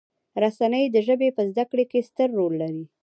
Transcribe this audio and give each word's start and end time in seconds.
رسنۍ 0.43 0.85
د 0.91 0.97
ژبې 1.07 1.29
په 1.37 1.41
زده 1.49 1.63
کړې 1.71 1.85
کې 1.91 1.99
ستر 2.09 2.29
رول 2.37 2.53
لري. 2.61 2.83